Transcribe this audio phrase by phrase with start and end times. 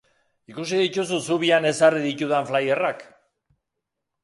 [0.51, 3.07] Ikusi dituzu zubian ezarri ditudan flyerrak?